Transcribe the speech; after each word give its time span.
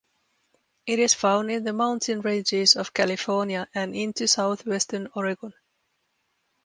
It 0.87 0.97
is 0.97 1.13
found 1.13 1.51
in 1.51 1.63
the 1.63 1.73
mountain 1.73 2.21
ranges 2.21 2.75
of 2.75 2.91
California 2.91 3.67
and 3.75 3.95
into 3.95 4.27
southwestern 4.27 5.09
Oregon. 5.13 5.53